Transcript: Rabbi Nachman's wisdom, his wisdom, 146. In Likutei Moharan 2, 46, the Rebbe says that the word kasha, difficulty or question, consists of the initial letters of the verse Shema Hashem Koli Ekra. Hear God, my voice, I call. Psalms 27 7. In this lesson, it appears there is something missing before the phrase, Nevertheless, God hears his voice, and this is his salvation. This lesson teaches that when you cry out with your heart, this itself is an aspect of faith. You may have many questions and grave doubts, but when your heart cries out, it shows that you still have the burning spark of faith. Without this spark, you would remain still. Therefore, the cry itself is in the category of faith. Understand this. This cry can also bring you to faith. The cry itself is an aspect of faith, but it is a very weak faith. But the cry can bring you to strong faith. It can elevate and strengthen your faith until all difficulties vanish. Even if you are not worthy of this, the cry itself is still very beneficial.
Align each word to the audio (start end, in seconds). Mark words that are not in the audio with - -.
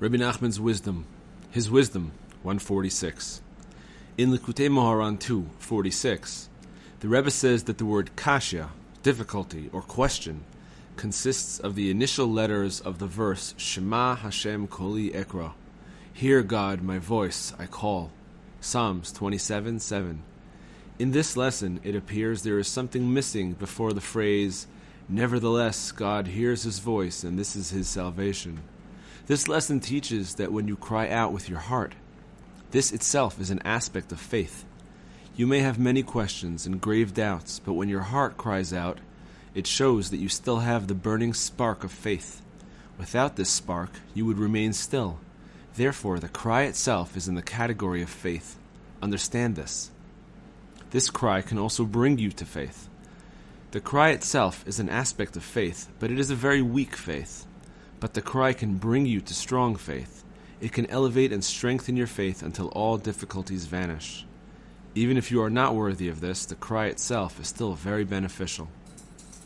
Rabbi 0.00 0.16
Nachman's 0.16 0.58
wisdom, 0.58 1.06
his 1.52 1.70
wisdom, 1.70 2.10
146. 2.42 3.40
In 4.18 4.32
Likutei 4.32 4.68
Moharan 4.68 5.20
2, 5.20 5.48
46, 5.60 6.48
the 6.98 7.06
Rebbe 7.06 7.30
says 7.30 7.62
that 7.64 7.78
the 7.78 7.86
word 7.86 8.16
kasha, 8.16 8.70
difficulty 9.04 9.70
or 9.72 9.82
question, 9.82 10.42
consists 10.96 11.60
of 11.60 11.76
the 11.76 11.92
initial 11.92 12.26
letters 12.26 12.80
of 12.80 12.98
the 12.98 13.06
verse 13.06 13.54
Shema 13.56 14.16
Hashem 14.16 14.66
Koli 14.66 15.10
Ekra. 15.10 15.52
Hear 16.12 16.42
God, 16.42 16.82
my 16.82 16.98
voice, 16.98 17.52
I 17.56 17.66
call. 17.66 18.10
Psalms 18.60 19.12
27 19.12 19.78
7. 19.78 20.22
In 20.98 21.12
this 21.12 21.36
lesson, 21.36 21.78
it 21.84 21.94
appears 21.94 22.42
there 22.42 22.58
is 22.58 22.66
something 22.66 23.14
missing 23.14 23.52
before 23.52 23.92
the 23.92 24.00
phrase, 24.00 24.66
Nevertheless, 25.08 25.92
God 25.92 26.26
hears 26.26 26.64
his 26.64 26.80
voice, 26.80 27.22
and 27.22 27.38
this 27.38 27.54
is 27.54 27.70
his 27.70 27.86
salvation. 27.86 28.60
This 29.26 29.48
lesson 29.48 29.80
teaches 29.80 30.34
that 30.34 30.52
when 30.52 30.68
you 30.68 30.76
cry 30.76 31.08
out 31.08 31.32
with 31.32 31.48
your 31.48 31.58
heart, 31.58 31.94
this 32.72 32.92
itself 32.92 33.40
is 33.40 33.50
an 33.50 33.62
aspect 33.64 34.12
of 34.12 34.20
faith. 34.20 34.66
You 35.34 35.46
may 35.46 35.60
have 35.60 35.78
many 35.78 36.02
questions 36.02 36.66
and 36.66 36.78
grave 36.78 37.14
doubts, 37.14 37.58
but 37.58 37.72
when 37.72 37.88
your 37.88 38.02
heart 38.02 38.36
cries 38.36 38.72
out, 38.74 38.98
it 39.54 39.66
shows 39.66 40.10
that 40.10 40.18
you 40.18 40.28
still 40.28 40.58
have 40.58 40.88
the 40.88 40.94
burning 40.94 41.32
spark 41.32 41.84
of 41.84 41.90
faith. 41.90 42.42
Without 42.98 43.36
this 43.36 43.48
spark, 43.48 43.90
you 44.12 44.26
would 44.26 44.38
remain 44.38 44.74
still. 44.74 45.18
Therefore, 45.74 46.18
the 46.18 46.28
cry 46.28 46.64
itself 46.64 47.16
is 47.16 47.26
in 47.26 47.34
the 47.34 47.42
category 47.42 48.02
of 48.02 48.10
faith. 48.10 48.58
Understand 49.00 49.56
this. 49.56 49.90
This 50.90 51.08
cry 51.08 51.40
can 51.40 51.58
also 51.58 51.84
bring 51.84 52.18
you 52.18 52.30
to 52.32 52.44
faith. 52.44 52.90
The 53.70 53.80
cry 53.80 54.10
itself 54.10 54.64
is 54.68 54.78
an 54.78 54.90
aspect 54.90 55.34
of 55.34 55.42
faith, 55.42 55.88
but 55.98 56.10
it 56.10 56.18
is 56.18 56.30
a 56.30 56.36
very 56.36 56.60
weak 56.60 56.94
faith. 56.94 57.46
But 58.04 58.12
the 58.12 58.20
cry 58.20 58.52
can 58.52 58.76
bring 58.76 59.06
you 59.06 59.22
to 59.22 59.32
strong 59.32 59.76
faith. 59.76 60.24
It 60.60 60.72
can 60.72 60.84
elevate 60.90 61.32
and 61.32 61.42
strengthen 61.42 61.96
your 61.96 62.06
faith 62.06 62.42
until 62.42 62.68
all 62.68 62.98
difficulties 62.98 63.64
vanish. 63.64 64.26
Even 64.94 65.16
if 65.16 65.30
you 65.30 65.40
are 65.40 65.48
not 65.48 65.74
worthy 65.74 66.08
of 66.08 66.20
this, 66.20 66.44
the 66.44 66.54
cry 66.54 66.88
itself 66.88 67.40
is 67.40 67.48
still 67.48 67.72
very 67.72 68.04
beneficial. 68.04 68.68